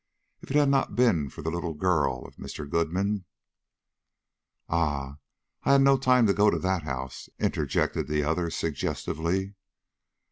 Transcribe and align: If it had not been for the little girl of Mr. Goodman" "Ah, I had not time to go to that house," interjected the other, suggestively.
If 0.41 0.49
it 0.49 0.57
had 0.57 0.69
not 0.69 0.95
been 0.95 1.29
for 1.29 1.43
the 1.43 1.51
little 1.51 1.75
girl 1.75 2.25
of 2.25 2.37
Mr. 2.37 2.67
Goodman" 2.67 3.25
"Ah, 4.67 5.17
I 5.61 5.73
had 5.73 5.81
not 5.81 6.01
time 6.01 6.25
to 6.25 6.33
go 6.33 6.49
to 6.49 6.57
that 6.57 6.81
house," 6.81 7.29
interjected 7.37 8.07
the 8.07 8.23
other, 8.23 8.49
suggestively. 8.49 9.53